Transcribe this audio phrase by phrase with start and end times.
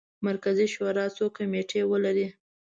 [0.27, 2.27] مرکزي شورا څو کمیټې ولري.